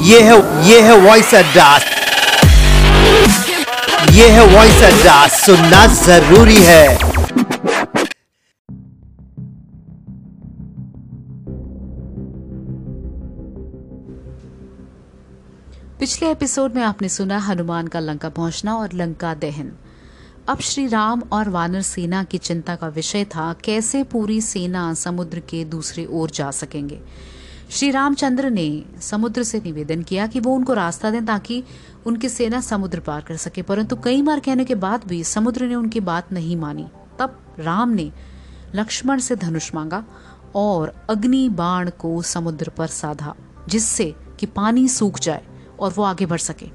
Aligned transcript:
ये 0.00 0.20
है 0.22 0.36
ये 0.68 0.80
है 0.80 0.96
वॉइस 0.98 1.34
अड्डा 1.34 1.76
ये 4.12 4.28
है 4.28 4.46
वॉइस 4.54 4.82
अड्डा 4.82 5.26
सुनना 5.28 5.86
ज़रूरी 5.86 6.56
है. 6.56 6.98
पिछले 15.98 16.30
एपिसोड 16.30 16.74
में 16.74 16.82
आपने 16.82 17.08
सुना 17.08 17.38
हनुमान 17.38 17.86
का 17.86 18.00
लंका 18.00 18.28
पहुँचना 18.28 18.76
और 18.76 18.92
लंका 18.94 19.34
दहन. 19.34 19.72
अब 20.48 20.60
श्री 20.60 20.86
राम 20.86 21.22
और 21.32 21.48
वानर 21.48 21.82
सेना 21.82 22.22
की 22.24 22.38
चिंता 22.38 22.76
का 22.76 22.88
विषय 22.88 23.24
था, 23.24 23.52
कैसे 23.64 24.02
पूरी 24.02 24.40
सेना 24.40 24.94
समुद्र 24.94 25.40
के 25.40 25.64
दूसरी 25.64 26.06
ओर 26.10 26.30
जा 26.30 26.50
सकेंगे? 26.50 27.00
श्री 27.72 27.90
रामचंद्र 27.90 28.50
ने 28.50 28.84
समुद्र 29.00 29.42
से 29.42 29.60
निवेदन 29.64 30.02
किया 30.02 30.26
कि 30.26 30.40
वो 30.40 30.54
उनको 30.54 30.72
रास्ता 30.72 31.10
दें 31.10 31.26
ताकि 31.26 31.64
उनकी 32.06 32.28
सेना 32.28 32.60
समुद्र 32.60 33.00
पार 33.00 33.20
कर 33.20 33.36
सके। 33.36 33.62
परंतु 33.62 33.96
कई 33.96 34.22
बार 34.22 34.40
कहने 34.40 34.64
के 34.64 34.74
बाद 34.74 35.04
भी 35.06 35.24
समुद्र 35.24 35.66
ने 35.66 35.74
उनकी 35.74 36.00
बात 36.00 36.32
नहीं 36.32 36.56
मानी। 36.56 36.88
तब 37.18 37.56
राम 37.58 37.88
ने 37.88 38.12
लक्ष्मण 38.74 39.18
से 39.18 39.36
धनुष 39.36 39.74
मांगा 39.74 40.04
और 40.54 41.06
अग्नि 41.10 41.48
बाण 41.48 41.90
को 41.90 42.22
समुद्र 42.22 42.68
पर 42.68 42.86
साधा, 42.86 43.34
जिससे 43.68 44.14
कि 44.40 44.46
पानी 44.46 44.88
सूख 44.88 45.18
जाए 45.18 45.42
और 45.80 45.92
वो 45.92 46.02
आगे 46.02 46.26
बढ़ 46.26 46.40
सके। 46.40 46.66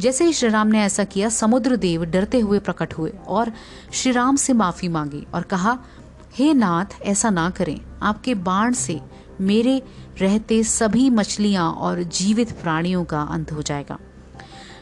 जैसे 0.00 0.24
ही 0.24 0.32
श्री 0.32 0.48
राम 0.48 0.66
ने 0.66 0.82
ऐसा 0.82 1.04
किया, 1.04 1.28
समुद्र 1.28 1.76
देव 1.76 2.04
डरते 2.04 2.40
हुए 2.40 2.58
प्रकट 2.58 2.94
हुए 2.94 3.12
और 3.26 3.52
श्री 3.92 4.12
राम 4.12 4.36
से 4.36 4.52
माफ़ी 4.52 4.88
मांगी 4.88 5.26
और 5.34 5.42
कहा, 5.42 5.78
हे 6.32 6.44
hey 6.44 6.56
नाथ, 6.56 7.02
ऐसा 7.02 7.30
ना 7.30 7.50
करें। 7.50 7.80
आपके 8.02 8.34
बाण 8.34 8.72
से 8.72 9.00
मेरे 9.40 9.82
रहते 10.18 10.62
सभी 10.62 11.10
मछलियाँ 11.10 11.72
और 11.72 12.02
जीवित 12.02 12.52
प्राणियों 12.52 13.04
का 13.04 13.22
अंत 13.22 13.52
हो 13.52 13.62
जाएगा। 13.62 13.98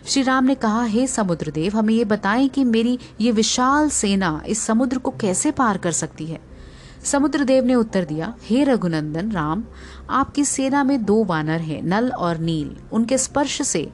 श्री 0.06 0.22
राम 0.22 0.44
ने 0.44 0.54
कहा, 0.54 0.84
हे 0.84 1.06
समुद्र 1.06 1.50
देव 1.50 1.76
हमें 1.76 1.94
ये 1.94 2.04
बताएँ 2.04 2.48
कि 2.48 2.64
मेरी 2.64 2.98
ये 3.20 3.32
विशाल 3.32 3.88
सेना 3.88 4.42
इस 4.46 4.58
समुद्र 4.58 4.98
को 4.98 5.10
कैसे 5.10 5.50
पार 5.50 5.78
कर 5.78 5.92
सकती 5.92 6.26
है? 6.26 6.40
समुद्र 7.04 7.44
देव 7.44 7.64
ने 7.64 7.74
उत्तर 7.74 8.04
दिया, 8.04 8.34
हे 8.42 8.64
रघुनंदन, 8.64 9.30
राम, 9.30 9.64
आपकी 10.10 10.44
सेना 10.44 10.84
में 10.84 11.04
दो 11.04 11.24
वानर 11.24 11.60
हैं, 11.60 11.82
नल 11.82 12.10
और 12.10 12.38
नील। 12.38 12.76
उनके 12.92 13.18
स्पर्श 13.18 13.62
से 13.62 13.92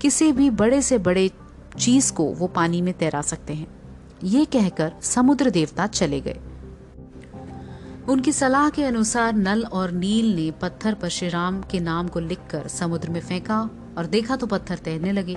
किसी 0.00 0.32
भी 0.32 0.50
बड़े 0.50 0.82
से 0.82 0.98
बड़े 0.98 1.30
चीज़ 1.78 2.12
को 2.12 2.24
वो 2.24 2.46
पानी 2.46 2.82
में 2.82 2.94
तैरा 2.94 3.22
सकते 3.22 3.54
हैं। 3.54 3.66
ये 4.24 4.44
कहकर 4.44 4.92
समुद्र 5.02 5.50
देवता 5.50 5.86
चले 5.86 6.20
गए। 6.20 6.40
उनकी 8.08 8.32
सलाह 8.32 8.68
के 8.68 8.84
अनुसार 8.84 9.34
नल 9.34 9.64
और 9.64 9.90
नील 9.90 10.34
ने 10.36 10.50
पत्थर 10.50 10.94
पर 10.94 11.08
श्री 11.08 11.28
राम 11.28 11.60
के 11.62 11.80
नाम 11.80 12.08
को 12.08 12.20
लिखकर 12.20 12.66
समुद्र 12.68 13.10
में 13.10 13.20
फेंका 13.20 13.58
और 13.98 14.06
देखा 14.06 14.36
तो 14.36 14.46
पत्थर 14.46 14.78
तैरने 14.78 15.12
लगे। 15.12 15.36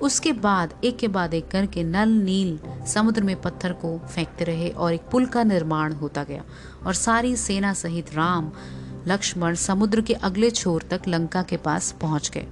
उसके 0.00 0.32
बाद, 0.32 0.74
एक 0.84 0.96
के 0.96 1.08
बाद 1.08 1.34
एक 1.34 1.48
करके 1.48 1.84
नल, 1.84 2.08
नील 2.08 2.58
समुद्र 2.86 3.22
में 3.22 3.40
पत्थर 3.40 3.72
को 3.72 3.98
फेंकते 3.98 4.44
रहे 4.44 4.68
और 4.68 4.92
एक 4.92 5.00
पुल 5.12 5.26
का 5.26 5.42
निर्माण 5.42 5.92
होता 5.92 6.24
गया 6.24 6.42
और 6.86 6.94
सारी 6.94 7.36
सेना 7.36 7.72
सहित 7.72 8.14
राम, 8.14 8.50
लक्ष्मण 9.08 9.54
समुद्र 9.54 10.00
के 10.00 10.14
अगले 10.14 10.50
छोर 10.50 10.82
तक 10.90 11.02
लंका 11.08 11.42
के 11.42 11.56
पास 11.56 11.94
पहुँच 12.00 12.30
गए। 12.30 12.46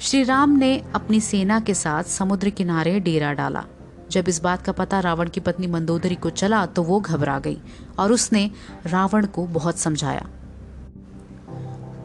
श्री 0.00 0.22
राम 0.22 0.50
ने 0.50 0.84
अपनी 0.94 1.20
सेना 1.20 1.60
के 1.60 1.74
साथ 1.74 2.04
समुद्र 2.04 2.50
किनारे 2.50 3.00
डेरा 3.00 3.32
डाला। 3.32 3.64
जब 4.10 4.28
इस 4.28 4.40
बात 4.42 4.62
का 4.62 4.72
पता 4.72 5.00
रावण 5.00 5.28
की 5.28 5.40
पत्नी 5.40 5.66
मंदोदरी 5.66 6.14
को 6.14 6.30
चला 6.30 6.64
तो 6.66 6.82
वो 6.82 7.00
घबरा 7.00 7.38
गई 7.38 7.58
और 7.98 8.12
उसने 8.12 8.50
रावण 8.86 9.26
को 9.26 9.46
बहुत 9.46 9.78
समझाया। 9.78 10.28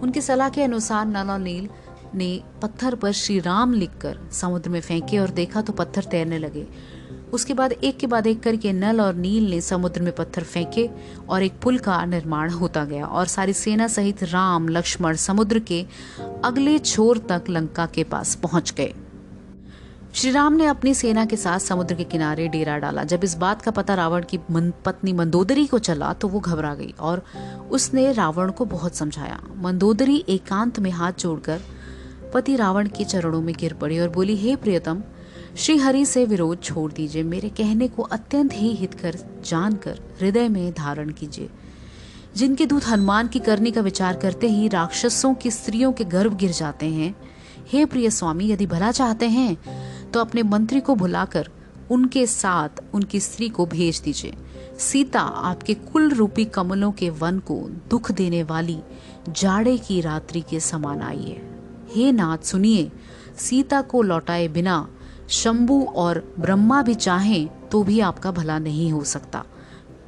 उनकी 0.02 0.22
सलाह 0.22 0.50
के 0.50 0.64
अनुसार 0.64 1.30
और 1.30 1.40
नील 1.40 1.70
ने 2.16 2.42
पत्थर 2.62 2.96
पर 2.96 3.12
श्री 3.12 3.40
राम 3.40 3.74
लिखकर 3.74 4.20
समुद्र 4.32 4.70
में 4.70 4.82
फेंके 4.82 5.20
और 5.20 5.30
देखा 5.32 5.62
तो 5.62 5.74
पत्थर 5.74 6.04
तैरने 6.04 6.38
लगे। 6.38 6.66
उसके 7.34 7.54
बाद 7.54 7.72
एक 7.72 7.98
के 7.98 8.08
बाद 8.08 8.28
एक 8.28 8.42
करके 8.44 8.74
नल 8.74 9.02
और 9.02 9.14
नील 9.16 9.50
ने 9.50 9.62
समुद्र 9.62 10.02
में 10.02 10.12
पत्थर 10.16 10.44
फेंके 10.44 10.90
और 11.30 11.44
एक 11.44 11.54
पुल 11.60 11.78
का 11.78 12.04
निर्माण 12.06 12.50
होता 12.50 12.84
गया 12.86 13.06
और 13.06 13.26
सारी 13.26 13.54
सेना 13.54 13.88
सहित 13.88 14.24
राम, 14.24 14.68
लक्ष्मण 14.70 15.16
समुद्र 15.16 15.60
के 15.60 15.86
अगले 16.46 16.78
छोर 16.80 17.18
तक 17.30 17.50
लंका 17.50 17.86
के 17.86 18.04
पास 18.04 18.36
पहुँच 18.36 18.74
गए। 18.78 18.94
श्री 20.16 20.32
राम 20.32 20.54
ने 20.54 20.66
अपनी 20.66 20.94
सेना 20.94 21.26
के 21.26 21.38
साथ 21.38 21.60
समुद्र 21.60 21.96
के 21.96 22.04
किनारे 22.04 22.48
डेरा 22.48 22.78
डाला। 22.78 23.04
जब 23.04 23.24
इस 23.24 23.36
बात 23.36 23.62
का 23.62 23.72
पता 23.72 23.94
रावण 23.96 24.24
की 24.24 24.40
मन, 24.52 24.74
पत्नी 24.86 25.14
मंदोदरी 25.14 25.66
को 25.66 25.80
चला 25.80 26.14
तो 26.14 26.28
वो 26.28 26.40
घबरा 26.40 26.74
गई 26.76 26.94
और 27.00 27.24
उसने 27.72 28.12
रावण 28.12 28.52
को 28.52 28.66
बहुत 28.66 28.96
समझाया। 28.96 29.40
मंदोदरी 29.58 30.24
एकांत 30.30 30.80
में 30.80 30.92
हाथ 30.92 31.14
जोड़कर 31.14 31.62
पति 32.34 32.56
रावण 32.56 32.88
के 32.88 33.04
चरणों 33.04 33.42
में 33.42 33.56
गिर 33.60 33.74
पड़ी 33.74 34.00
और 34.00 34.10
बोली 34.10 34.36
हे 34.36 34.56
प्रियतम 34.56 35.04
श्री 35.58 35.78
हरि 35.78 36.06
से 36.06 36.26
विरोध 36.26 36.62
छोड़ 36.62 36.92
दीजिए। 36.92 37.24
मेरे 37.24 37.50
कहने 37.50 37.88
को 37.88 38.04
अत्यंत 38.04 38.54
ही 38.54 38.74
हितकर 38.74 39.18
जानकर 39.46 40.00
हृदय 40.22 40.48
में 40.50 40.74
धारण 40.74 41.10
कीजिए। 41.10 41.50
जिनके 42.36 42.66
दूत 42.66 42.88
हनुमान 42.88 43.28
की 43.28 43.40
करने 43.40 43.72
का 43.72 43.82
विचार 43.82 44.16
करते 44.16 44.48
ही 44.48 44.68
राक्षसों 44.68 45.34
की 45.34 45.52
स्त्रियों 45.52 45.94
के 45.94 46.04
गर्भ 46.04 46.38
गिर 46.38 46.52
जाते 46.52 46.86
हैं। 46.86 47.16
हे 47.68 47.86
प्रिय 47.86 48.10
स्वामी 48.10 48.50
यदि 48.52 48.66
भला 48.66 48.92
चाहते 48.92 49.28
हैं 49.30 49.58
तो 50.14 50.20
अपने 50.20 50.44
मंत्री 50.44 50.80
को 50.80 50.96
बुलाकर 50.96 51.50
उनके 51.92 52.26
साथ 52.28 52.70
उनकी 52.94 53.20
स्त्री 53.20 53.50
को 53.50 53.66
भेज 53.66 54.00
दीजिए। 54.00 54.34
सीता 54.80 55.20
आपके 55.20 55.74
कुल 55.74 56.10
रूपी 56.10 56.46
कमलों 56.46 56.92
के 56.92 57.10
वन 57.10 57.40
को 57.40 57.56
दुख 57.90 58.12
देने 58.12 58.44
वाली 58.44 58.80
जाड़े 59.30 59.78
की 59.78 60.02
रात्रि 60.02 60.42
के 60.42 60.60
समान 60.60 61.02
आई 61.02 61.24
है। 61.24 61.42
हे 61.92 62.12
नाथ, 62.12 62.38
सुनिए, 62.38 62.92
सीता 63.38 63.82
को 63.82 64.02
लौटाए 64.02 64.48
बिना 64.48 64.88
शंभु 65.30 65.82
और 65.96 66.34
ब्रह्मा 66.40 66.82
भी 66.82 66.94
चाहें 66.96 67.70
तो 67.70 67.84
भी 67.84 68.00
आपका 68.00 68.32
भला 68.32 68.60
नहीं 68.60 68.92
हो 68.92 69.04
सकता। 69.04 69.44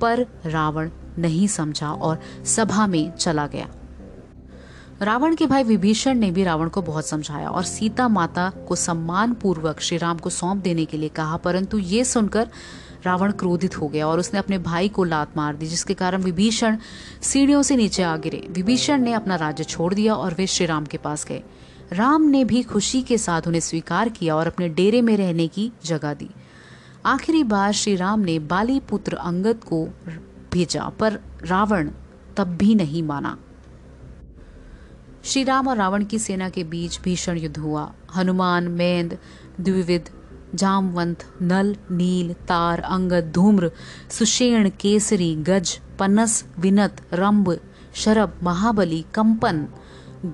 पर 0.01 0.25
रावण 0.45 0.89
नहीं 1.17 1.47
समझा 1.47 1.91
और 1.91 2.19
सभा 2.45 2.87
में 2.87 3.15
चला 3.15 3.47
गया। 3.47 3.69
रावण 5.01 5.35
के 5.35 5.45
भाई 5.45 5.63
विभीषण 5.63 6.17
ने 6.17 6.29
भी 6.31 6.43
रावण 6.43 6.69
को 6.69 6.81
बहुत 6.81 7.07
समझाया 7.07 7.49
और 7.49 7.63
सीता 7.63 8.07
माता 8.07 8.49
को 8.67 8.75
सम्मान 8.75 9.33
पूर्वक 9.33 9.79
श्री 9.79 9.97
राम 9.97 10.17
को 10.17 10.29
सौंप 10.29 10.57
देने 10.57 10.85
के 10.85 10.97
लिए 10.97 11.09
कहा, 11.09 11.37
परंतु 11.37 11.77
ये 11.77 12.03
सुनकर 12.03 12.49
रावण 13.05 13.31
क्रोधित 13.31 13.77
हो 13.77 13.87
गया 13.87 14.07
और 14.07 14.19
उसने 14.19 14.39
अपने 14.39 14.57
भाई 14.57 14.89
को 14.89 15.03
लात 15.03 15.35
मार 15.37 15.55
दी, 15.55 15.65
जिसके 15.65 15.93
कारण 15.93 16.23
विभीषण 16.23 16.77
सीढ़ियों 17.21 17.61
से 17.61 17.75
नीचे 17.75 18.03
आ 18.03 18.15
गिरे। 18.17 18.47
विभीषण 18.51 19.01
ने 19.01 19.13
अपना 19.13 19.35
राज्य 19.35 19.63
छोड़ 19.63 19.93
दिया 19.93 20.15
और 20.15 20.33
वे 20.33 20.47
श्री 20.47 20.65
राम 20.65 20.85
के 20.85 20.97
पास 20.97 21.25
गए। 21.25 21.43
राम 21.93 22.21
ने 22.21 22.43
भी 22.43 22.63
खुशी 22.63 23.01
के 23.01 23.17
साथ 23.17 23.47
उन्हें 23.47 23.61
स्वीकार 23.61 24.09
किया 24.09 24.35
और 24.35 24.47
अपने 24.47 24.69
डेरे 24.69 25.01
में 25.01 25.15
रहने 25.17 25.47
की 25.47 25.71
जगह 25.85 26.13
दी। 26.13 26.29
आखिरी 27.05 27.43
बार 27.43 27.71
श्री 27.71 27.95
राम 27.95 28.19
ने 28.19 28.39
बाली 28.39 28.79
पुत्र 28.79 29.15
अंगद 29.15 29.63
को 29.63 29.85
भेजा, 30.53 30.89
पर 30.89 31.19
रावण 31.43 31.89
तब 32.37 32.47
भी 32.47 32.75
नहीं 32.75 33.03
माना। 33.03 33.37
श्री 35.25 35.43
राम 35.43 35.67
और 35.67 35.77
रावण 35.77 36.05
की 36.05 36.19
सेना 36.19 36.49
के 36.49 36.63
बीच 36.63 36.99
भीषण 37.01 37.37
युद्ध 37.37 37.57
हुआ। 37.57 37.91
हनुमान, 38.15 38.67
मेंद 38.67 39.17
द्विविद 39.61 40.09
जामवंत, 40.55 41.25
नल, 41.41 41.75
नील, 41.91 42.33
तार, 42.33 42.79
अंगद, 42.79 43.31
धूम्र, 43.31 43.71
सुषेण, 44.09 44.69
केसरी, 44.69 45.35
गज, 45.35 45.79
पनस, 45.99 46.45
विनत, 46.59 47.01
रंब 47.13 47.59
शरब 47.95 48.39
महाबली, 48.43 49.05
कंपन, 49.13 49.67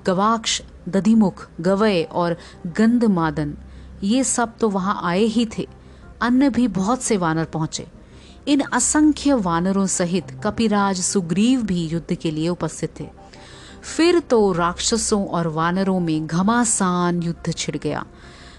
गवाक्ष, 0.06 0.62
दधिमुख, 0.88 1.48
गवय 1.60 2.02
और 2.02 2.36
गंधमादन, 2.66 3.56
ये 4.02 4.24
सब 4.24 4.58
तो 4.58 4.68
वहाँ 4.68 5.00
आए 5.04 5.24
ही 5.24 5.46
थे। 5.58 5.68
अन्य 6.20 6.50
भी 6.50 6.68
बहुत 6.68 7.02
से 7.02 7.16
वानर 7.16 7.44
पहुँचे। 7.44 7.86
इन 8.48 8.60
असंख्य 8.60 9.34
वानरों 9.34 9.86
सहित 9.86 10.40
कपिराज, 10.44 11.00
सुग्रीव 11.00 11.62
भी 11.62 11.86
युद्ध 11.86 12.14
के 12.14 12.30
लिए 12.30 12.48
उपस्थित 12.48 13.00
थे। 13.00 13.21
फिर 13.82 14.18
तो 14.18 14.52
राक्षसों 14.52 15.26
और 15.26 15.48
वानरों 15.48 16.00
में 16.00 16.26
घमासान 16.26 17.22
युद्ध 17.22 17.54
छिड़ 17.54 17.76
गया। 17.76 18.04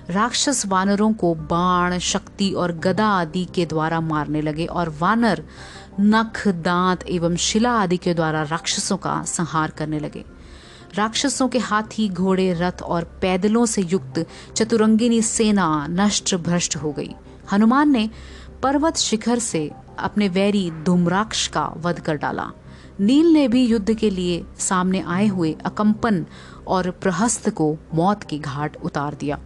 राक्षस 0.09 0.65
वानरों 0.65 1.13
को 1.13 1.36
बाण, 1.36 1.97
शक्ति 1.97 2.51
और 2.51 2.71
गदा 2.71 3.07
आदि 3.07 3.45
के 3.45 3.65
द्वारा 3.65 4.00
मारने 4.01 4.42
लगे 4.42 4.65
और 4.65 4.95
वानर 5.00 5.44
नख, 6.00 6.47
दांत 6.47 7.03
एवं 7.07 7.36
शिला 7.36 7.71
आदि 7.71 7.97
के 7.97 8.13
द्वारा 8.13 8.44
राक्षसों 8.44 8.97
का 8.97 9.24
संहार 9.24 9.69
करने 9.69 10.00
लगे। 10.00 10.25
राक्षसों 10.95 11.47
के 11.47 11.59
हाथी, 11.59 12.09
घोड़े, 12.09 12.53
रथ 12.53 12.81
और 12.81 13.03
पैदलों 13.03 13.65
से 13.65 13.81
युक्त 13.81 14.27
चतुरंगिनी 14.56 15.21
सेना 15.21 15.88
नष्ट 15.89 16.36
भ्रष्ट 16.36 16.75
हो 16.75 16.92
गई। 16.92 17.15
हनुमान 17.51 17.89
ने 17.89 18.09
पर्वत 18.63 18.97
शिखर 18.97 19.39
से 19.39 19.71
अपने 20.00 20.30
वैरी 20.30 20.71
धूम्राक्ष 20.71 21.47
का 21.47 21.74
वध 21.77 22.00
कर 22.00 22.15
डाला। 22.18 22.51
नील 23.00 23.28
ने 23.28 23.48
भी 23.48 23.66
युद्ध 23.66 23.94
के 23.94 24.10
लिए 24.10 24.44
सामने 24.60 25.01
आए 25.01 25.28
हुए 25.28 25.56
अकंपन 25.66 26.25
और 26.68 26.92
प्रहस्त 26.92 27.50
को 27.50 27.78
मौत 27.94 28.24
की 28.24 28.40
घाट 28.40 28.78
उतार 28.84 29.13
दिया। 29.13 29.40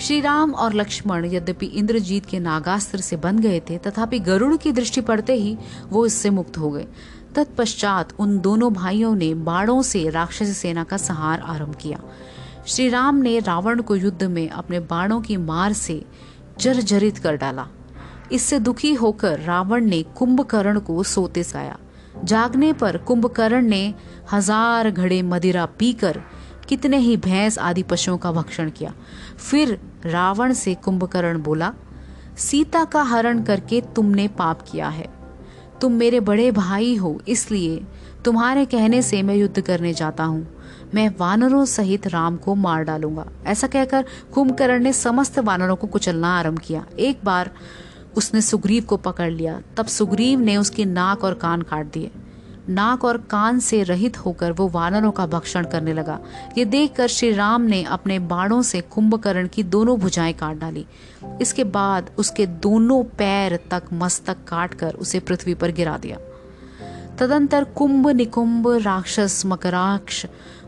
श्री 0.00 0.20
राम 0.20 0.54
और 0.54 0.74
लक्ष्मण 0.74 1.24
यद्यपि 1.24 1.66
इंद्रजीत 1.66 2.26
के 2.26 2.38
नागास्त्र 2.38 3.00
से 3.00 3.16
बन 3.16 3.38
गए 3.38 3.60
थे, 3.60 3.78
तथापि 3.78 4.18
गरुड़ 4.18 4.56
की 4.56 4.72
दृष्टि 4.72 5.00
पड़ते 5.00 5.34
ही 5.34 5.56
वो 5.88 6.06
इससे 6.06 6.30
मुक्त 6.30 6.58
हो 6.58 6.70
गए। 6.70 6.86
तत्पश्चात 7.34 8.12
उन 8.18 8.38
दोनों 8.38 8.72
भाइयों 8.72 9.14
ने 9.14 9.34
बाणों 9.34 9.82
से 9.82 10.10
राक्षसी 10.10 10.52
सेना 10.52 10.84
का 10.84 10.96
संहार 10.96 11.40
आरंभ 11.40 11.74
किया। 11.74 12.00
श्री 12.66 12.88
राम 12.88 13.16
ने 13.16 13.38
रावण 13.38 13.82
को 13.82 13.96
युद्ध 13.96 14.22
में 14.22 14.48
अपने 14.48 14.80
बाणों 14.80 15.20
की 15.20 15.36
मार 15.36 15.72
से 15.72 16.04
जर्जरित 16.60 17.18
कर 17.18 17.36
डाला। 17.36 17.66
इससे 18.32 18.58
दुखी 18.58 18.94
होकर 18.94 19.40
रावण 19.40 19.84
ने 19.84 20.02
कुंभकर्ण 20.02 20.80
को 20.80 21.02
सोते 21.02 21.42
साया। 21.42 21.78
जागने 22.24 22.72
पर 22.72 22.96
कुंभकर्ण 22.96 23.62
ने 23.62 23.94
हज़ार 24.32 24.90
घड़े 24.90 25.22
मदिरा 25.22 25.66
पीकर 25.78 26.20
कितने 26.68 26.98
ही 26.98 27.16
भैंस 27.16 27.58
आदि 27.58 27.82
पशुओं 27.82 28.16
का 28.18 28.32
भक्षण 28.32 28.70
किया। 28.70 28.92
फिर 29.50 29.78
रावण 30.06 30.52
से 30.52 30.74
कुंभकर्ण 30.74 31.42
बोला, 31.42 31.72
सीता 32.36 32.84
का 32.84 33.02
हरण 33.02 33.42
करके 33.42 33.80
तुमने 33.96 34.26
पाप 34.28 34.62
किया 34.62 34.88
है। 34.88 35.08
तुम 35.80 35.92
मेरे 35.92 36.20
बड़े 36.20 36.50
भाई 36.50 36.94
हो, 36.96 37.20
इसलिए 37.28 37.84
तुम्हारे 38.24 38.64
कहने 38.64 39.02
से 39.02 39.22
मैं 39.22 39.34
युद्ध 39.36 39.60
करने 39.60 39.92
जाता 39.94 40.24
हूँ। 40.24 40.46
मैं 40.94 41.08
वानरों 41.18 41.64
सहित 41.64 42.06
राम 42.06 42.36
को 42.36 42.54
मार 42.54 42.84
डालूँगा। 42.84 43.26
ऐसा 43.46 43.66
कहकर 43.66 44.04
कुंभकर्ण 44.34 44.82
ने 44.82 44.92
समस्त 44.92 45.38
वानरों 45.38 45.76
को 45.76 45.86
कुचलना 45.86 46.38
आरंभ 46.38 46.58
किया। 46.58 46.84
एक 46.98 47.20
बार 47.24 47.50
उसने 48.16 48.40
सुग्रीव 48.40 48.84
को 48.84 48.96
पकड़ 48.96 49.30
लिया। 49.30 49.62
तब 49.76 49.86
सुग्रीव 49.86 50.40
ने 50.40 50.56
उसकी 50.56 50.84
नाक 50.84 51.24
और 51.24 51.34
कान 51.34 51.62
काट 51.62 51.92
दिए। 51.92 52.10
नाक 52.68 53.04
और 53.04 53.16
कान 53.16 53.58
से 53.58 53.82
रहित 53.82 54.18
होकर 54.18 54.52
वो 54.52 54.68
वानरों 54.68 55.10
का 55.10 55.26
भक्षण 55.26 55.66
करने 55.66 55.92
लगा। 55.92 56.20
ये 56.58 56.64
देखकर 56.64 57.06
श्री 57.06 57.32
राम 57.32 57.62
ने 57.62 57.84
अपने 57.84 58.18
बाणों 58.18 58.62
से 58.62 58.80
कुंभकर्ण 58.80 59.48
की 59.48 59.62
दोनों 59.62 59.98
भुजाएँ 59.98 60.32
काट 60.32 60.56
डाली। 60.56 60.86
इसके 61.40 61.64
बाद 61.64 62.10
उसके 62.18 62.46
दोनों 62.46 63.04
पैर 63.04 63.60
तक 63.70 63.82
मस्तक 63.92 64.36
काट 64.48 64.74
कर 64.74 64.94
उसे 64.94 65.20
पृथ्वी 65.20 65.54
पर 65.54 65.70
गिरा 65.70 65.98
दिया। 65.98 66.18
तदंतर 67.18 67.64
कुंभ 67.64 68.08
निकुंभ, 68.08 68.68
राक्षस, 68.68 69.42
मकराक्ष, 69.46 70.26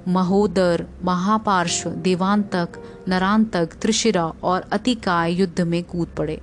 महोदर, 0.08 0.86
महापार्श्व, 1.04 1.90
देवांतक, 1.90 2.68
नरांतक, 3.08 3.68
त्रिशिरा 3.82 4.32
और 4.42 4.64
अतिकाय 4.72 5.32
युद्ध 5.32 5.60
में 5.60 5.84
कूद 5.84 6.08
पड़े। 6.08 6.40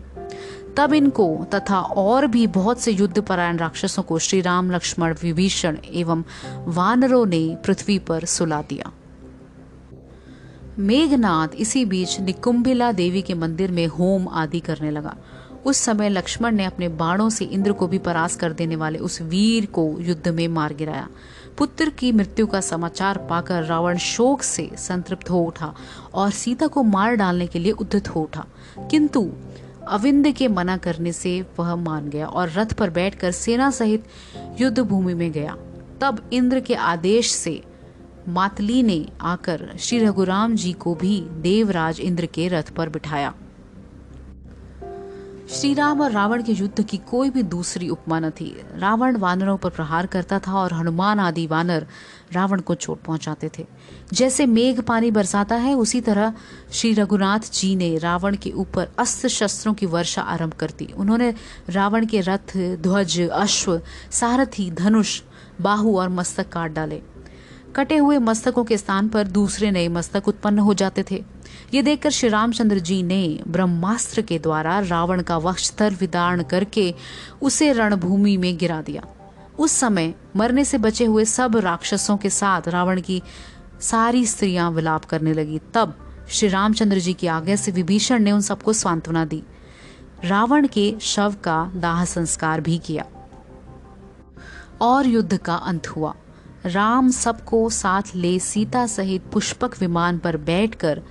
तब 0.77 0.93
इनको 0.93 1.45
तथा 1.53 1.79
और 1.79 2.27
भी 2.27 2.47
बहुत 2.47 2.79
से 2.79 2.91
युद्ध 2.91 3.21
परायण 3.21 3.57
राक्षसों 3.57 4.03
को 4.03 4.19
श्री 4.19 4.41
राम 4.41 4.71
लक्ष्मण 4.71 5.15
विभीषण 5.23 5.77
एवं 5.93 6.23
वानरों 6.65 7.25
ने 7.25 7.57
पृथ्वी 7.65 7.99
पर 7.99 8.25
सुला 8.25 8.61
दिया। 8.61 8.91
मेघनाथ 10.79 11.47
इसी 11.55 11.85
बीच 11.85 12.19
निकुंभिला 12.19 12.91
देवी 12.91 13.21
के 13.21 13.33
मंदिर 13.33 13.71
में 13.71 13.87
होम 13.87 14.27
आदि 14.27 14.59
करने 14.59 14.91
लगा। 14.91 15.15
उस 15.65 15.77
समय 15.77 16.09
लक्ष्मण 16.09 16.55
ने 16.55 16.65
अपने 16.65 16.87
बाणों 16.87 17.29
से 17.29 17.45
इंद्र 17.45 17.71
को 17.71 17.87
भी 17.87 17.97
परास 17.97 18.35
कर 18.35 18.53
देने 18.53 18.75
वाले 18.75 18.99
उस 18.99 19.21
वीर 19.21 19.65
को 19.65 19.95
युद्ध 19.99 20.27
में 20.27 20.47
मार 20.47 20.73
गिराया। 20.73 21.07
पुत्र 21.57 21.89
की 21.89 22.11
मृत्यु 22.11 22.47
का 22.47 22.61
समाचार 22.61 23.17
पाकर 23.17 23.63
रावण 23.63 23.97
शोक 23.97 24.41
से 24.41 24.69
संतृप्त 24.77 25.29
हो 25.29 25.43
उठा 25.43 25.73
और 26.13 26.31
सीता 26.31 26.67
को 26.67 26.83
मार 26.83 27.15
डालने 27.15 27.47
के 27.47 27.59
लिए 27.59 27.71
उद्धत 27.71 28.07
हो 28.07 28.21
उठा। 28.21 28.45
किंतु 28.91 29.29
अविंद 29.87 30.31
के 30.31 30.47
मना 30.47 30.77
करने 30.77 31.11
से 31.11 31.45
वह 31.59 31.75
मान 31.75 32.09
गया 32.09 32.27
और 32.27 32.49
रथ 32.49 32.73
पर 32.73 32.89
बैठकर 32.89 33.31
सेना 33.31 33.71
सहित 33.71 34.05
युद्ध 34.61 34.79
भूमि 34.79 35.13
में 35.13 35.31
गया। 35.31 35.55
तब 36.01 36.29
इंद्र 36.33 36.59
के 36.59 36.75
आदेश 36.75 37.31
से 37.31 37.61
मातली 38.27 38.83
ने 38.83 39.05
आकर 39.21 39.69
श्री 39.79 39.99
रघुराम 39.99 40.55
जी 40.55 40.73
को 40.73 40.95
भी 40.95 41.21
देवराज 41.21 41.99
इंद्र 41.99 42.25
के 42.25 42.47
रथ 42.47 42.69
पर 42.69 42.89
बिठाया। 42.89 43.33
श्री 45.49 45.73
राम 45.73 46.01
और 46.01 46.11
रावण 46.11 46.43
के 46.43 46.51
युद्ध 46.51 46.85
की 46.85 46.97
कोई 46.97 47.29
भी 47.29 47.43
दूसरी 47.43 47.89
उपमा 47.89 48.19
न 48.19 48.29
थी। 48.29 48.61
रावण 48.75 49.17
वानरों 49.17 49.57
पर 49.57 49.69
प्रहार 49.69 50.05
करता 50.05 50.39
था 50.39 50.53
और 50.53 50.73
हनुमान 50.73 51.19
आदि 51.19 51.47
वानर 51.47 51.87
रावण 52.33 52.61
को 52.61 52.75
चोट 52.75 53.01
पहुंचाते 53.01 53.51
थे। 53.59 53.65
जैसे 54.13 54.45
मेघ 54.45 54.79
पानी 54.79 55.11
बरसाता 55.11 55.55
है, 55.55 55.73
उसी 55.73 56.01
तरह 56.01 56.33
श्री 56.71 56.93
रघुनाथ 56.93 57.39
जी 57.53 57.75
ने 57.75 57.97
रावण 57.97 58.35
के 58.35 58.51
ऊपर 58.51 58.87
अस्त्र 58.99 59.27
शस्त्रों 59.27 59.73
की 59.73 59.85
वर्षा 59.85 60.21
आरंभ 60.21 60.53
कर 60.53 60.71
दी। 60.77 60.93
उन्होंने 60.97 61.33
रावण 61.69 62.05
के 62.05 62.21
रथ, 62.21 62.57
ध्वज, 62.57 63.21
अश्व, 63.21 63.81
सारथी, 64.11 64.71
धनुष, 64.71 65.21
बाहु 65.61 65.97
और 65.97 66.09
मस्तक 66.09 66.49
काट 66.49 66.71
डाले। 66.71 67.01
कटे 67.75 67.97
हुए 67.97 68.17
मस्तकों 68.17 68.63
के 68.63 68.77
स्थान 68.77 69.07
पर 69.07 69.27
दूसरे 69.27 69.71
नए 69.71 69.87
मस्तक 69.87 70.27
उत्पन्न 70.27 70.59
हो 70.59 70.73
जाते 70.73 71.05
थे। 71.11 71.34
ये 71.75 71.81
देखकर 71.81 72.09
श्री 72.09 72.29
रामचंद्र 72.29 72.79
जी 72.79 73.03
ने 73.03 73.39
ब्रह्मास्त्र 73.47 74.21
के 74.21 74.39
द्वारा 74.39 74.79
रावण 74.79 75.21
का 75.21 75.37
वक्षस्थर 75.37 75.93
विदारण 75.93 76.43
करके 76.43 76.95
उसे 77.41 77.71
रणभूमि 77.71 78.37
में 78.37 78.57
गिरा 78.57 78.81
दिया। 78.81 79.03
उस 79.59 79.71
समय 79.71 80.13
मरने 80.35 80.65
से 80.65 80.77
बचे 80.77 81.05
हुए 81.05 81.25
सब 81.25 81.57
राक्षसों 81.57 82.17
के 82.17 82.29
साथ 82.29 82.61
रावण 82.67 83.01
की 83.01 83.21
सारी 83.81 84.25
स्त्रियाँ 84.25 84.71
विलाप 84.71 85.05
करने 85.05 85.33
लगी। 85.33 85.59
तब 85.73 86.15
श्री 86.29 86.47
रामचंद्र 86.47 86.99
जी 86.99 87.13
की 87.13 87.27
आज्ञा 87.27 87.55
से 87.55 87.71
विभीषण 87.71 88.19
ने 88.19 88.31
उन 88.31 88.41
सबको 88.41 88.73
सांत्वना 88.73 89.25
दी। 89.25 89.43
रावण 90.23 90.67
के 90.67 90.95
शव 91.01 91.35
का 91.43 91.71
दाह 91.75 92.05
संस्कार 92.05 92.61
भी 92.61 92.77
किया। 92.77 93.05
और 94.81 95.07
युद्ध 95.07 95.37
का 95.37 95.55
अंत 95.55 95.87
हुआ। 95.87 96.15
राम 96.65 97.11
सबको 97.11 97.69
साथ 97.69 98.01
ले 98.15 98.39
सीता 98.39 98.87
सहित 98.87 99.23
पुष्पक 99.33 99.79
विमान 99.79 100.17
पर 100.17 100.37
बैठकर 100.37 101.01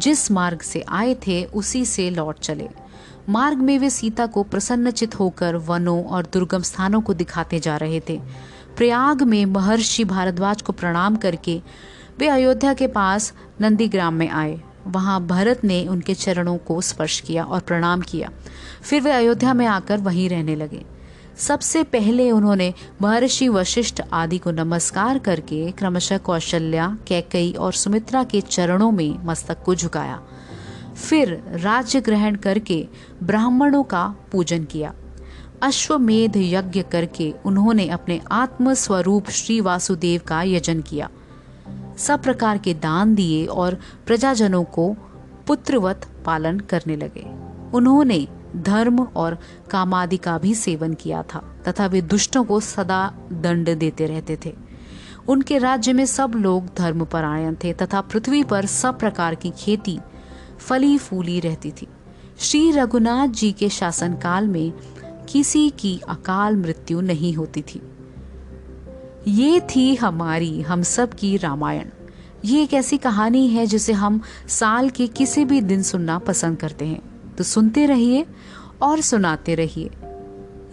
जिस 0.00 0.30
मार्ग 0.30 0.60
से 0.60 0.84
आए 0.88 1.14
थे, 1.14 1.44
उसी 1.44 1.84
से 1.84 2.10
लौट 2.10 2.38
चले। 2.38 2.68
मार्ग 3.28 3.58
में 3.58 3.78
वे 3.78 3.90
सीता 3.90 4.26
को 4.26 4.42
प्रसन्नचित 4.42 5.18
होकर 5.20 5.56
वनों 5.56 6.04
और 6.04 6.26
दुर्गम 6.32 6.62
स्थानों 6.62 7.00
को 7.00 7.14
दिखाते 7.14 7.60
जा 7.60 7.76
रहे 7.76 8.00
थे। 8.00 8.20
प्रयाग 8.76 9.22
में 9.22 9.46
महर्षि 9.46 10.04
भारद्वाज 10.04 10.62
को 10.62 10.72
प्रणाम 10.72 11.16
करके 11.16 11.62
वे 12.18 12.28
अयोध्या 12.28 12.74
के 12.74 12.86
पास 12.86 13.32
नंदीग्राम 13.60 14.14
में 14.14 14.30
आए। 14.30 14.60
वहाँ 14.86 15.26
भरत 15.26 15.64
ने 15.64 15.86
उनके 15.86 16.14
चरणों 16.14 16.58
को 16.58 16.80
स्पर्श 16.80 17.20
किया 17.20 17.44
और 17.44 17.60
प्रणाम 17.60 18.00
किया। 18.00 18.30
फिर 18.82 19.02
वे 19.02 19.10
अयोध्या 19.10 19.54
में 19.54 19.66
आकर 19.66 19.98
वहीं 19.98 20.28
रहने 20.28 20.56
लगे। 20.56 20.99
सबसे 21.40 21.82
पहले 21.82 22.30
उन्होंने 22.30 22.74
महर्षि 23.02 23.48
वशिष्ठ 23.48 24.02
आदि 24.12 24.38
को 24.38 24.50
नमस्कार 24.50 25.18
करके 25.18 25.70
क्रमशः 25.70 26.18
कौशल्या, 26.18 26.98
कैकई 27.06 27.52
और 27.52 27.72
सुमित्रा 27.72 28.24
के 28.24 28.40
चरणों 28.40 28.90
में 28.90 29.26
मस्तक 29.26 29.62
को 29.62 29.74
झुकाया। 29.74 30.22
फिर 31.08 31.44
राज्य 31.48 32.00
ग्रहण 32.00 32.34
करके 32.34 32.88
ब्राह्मणों 33.22 33.82
का 33.82 34.14
पूजन 34.32 34.64
किया। 34.64 34.94
अश्वमेध 35.62 36.36
यज्ञ 36.36 36.82
करके 36.82 37.34
उन्होंने 37.44 37.88
अपने 37.88 38.20
आत्म 38.32 38.74
स्वरूप 38.74 39.30
श्री 39.30 39.60
वासुदेव 39.60 40.20
का 40.26 40.42
यजन 40.42 40.80
किया। 40.80 41.10
सब 41.98 42.22
प्रकार 42.22 42.58
के 42.58 42.74
दान 42.74 43.14
दिए 43.14 43.46
और 43.46 43.78
प्रजाजनों 44.06 44.64
को 44.64 44.96
पुत्रवत 45.46 46.06
पालन 46.26 46.60
करने 46.60 46.96
लगे। 46.96 47.26
उन्होंने 47.76 48.28
धर्म 48.56 48.98
और 48.98 49.38
कामादि 49.70 50.16
का 50.16 50.38
भी 50.38 50.54
सेवन 50.54 50.94
किया 50.94 51.22
था, 51.22 51.56
तथा 51.68 51.86
वे 51.86 52.02
दुष्टों 52.02 52.44
को 52.44 52.60
सदा 52.60 53.14
दंड 53.32 53.78
देते 53.78 54.06
रहते 54.06 54.38
थे। 54.44 54.54
उनके 55.28 55.58
राज्य 55.58 55.92
में 55.92 56.06
सब 56.06 56.32
लोग 56.36 56.66
धर्म 56.66 56.76
धर्मपरायण 56.76 57.54
थे, 57.64 57.72
तथा 57.72 58.00
पृथ्वी 58.00 58.44
पर 58.44 58.66
सब 58.66 58.98
प्रकार 58.98 59.34
की 59.34 59.52
खेती 59.58 59.98
फली 60.58 60.98
फूली 60.98 61.40
रहती 61.40 61.70
थी। 61.70 61.88
श्री 62.38 62.70
रघुनाथ 62.70 63.28
जी 63.28 63.52
के 63.52 63.68
शासनकाल 63.68 64.48
में 64.48 64.72
किसी 65.28 65.70
की 65.70 66.00
अकाल 66.08 66.56
मृत्यु 66.56 67.00
नहीं 67.00 67.34
होती 67.34 67.62
थी। 67.62 67.82
ये 69.28 69.60
थी 69.60 69.94
हमारी, 69.94 70.60
हम 70.60 70.82
सब 70.82 71.14
की 71.14 71.36
रामायण। 71.36 71.86
ये 72.44 72.62
एक 72.62 72.74
ऐसी 72.74 72.98
कहानी 72.98 73.48
है 73.48 73.66
जिसे 73.66 73.92
हम 73.92 74.20
साल 74.48 74.90
के 74.90 75.06
किसी 75.06 75.44
भी 75.44 75.60
दिन 75.60 75.82
सुनना 75.82 76.18
पसंद 76.18 76.56
करते 76.56 76.86
हैं। 76.86 77.19
तो 77.40 77.44
सुनते 77.44 77.86
रहिए 77.86 78.26
और 78.82 79.00
सुनाते 79.00 79.54
रहिए। 79.54 79.90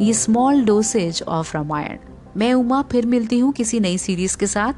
ये 0.01 0.13
स्मॉल 0.13 0.65
डोसेज 0.65 1.23
ऑफ़ 1.27 1.57
रामायण 1.57 1.97
मैं 2.37 2.53
उमा, 2.53 2.81
फिर 2.81 3.05
मिलती 3.05 3.39
हूँ 3.39 3.53
किसी 3.53 3.79
नई 3.79 3.97
सीरीज़ 3.97 4.37
के 4.37 4.47
साथ। 4.47 4.73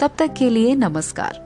तब 0.00 0.10
तक 0.18 0.34
के 0.38 0.50
लिए 0.50 0.74
नमस्कार। 0.74 1.45